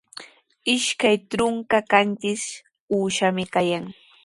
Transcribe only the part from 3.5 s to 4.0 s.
kayan.